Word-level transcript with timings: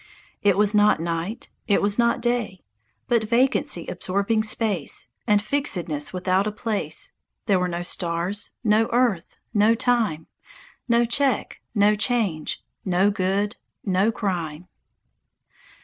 It 0.41 0.57
was 0.57 0.73
not 0.73 0.99
night 0.99 1.51
it 1.67 1.79
was 1.79 1.99
not 1.99 2.21
day...... 2.23 2.63
But 3.07 3.25
vacancy 3.29 3.85
absorbing 3.85 4.41
space, 4.41 5.09
And 5.27 5.39
fixedness, 5.43 6.11
without 6.11 6.47
a 6.47 6.51
place; 6.51 7.11
There 7.45 7.59
were 7.59 7.67
no 7.67 7.83
stars 7.83 8.49
no 8.63 8.89
earth 8.91 9.35
no 9.53 9.75
time 9.75 10.25
No 10.89 11.05
check 11.05 11.59
no 11.75 11.93
change 11.93 12.63
no 12.83 13.11
good 13.11 13.57
no 13.85 14.11
crime. 14.11 14.67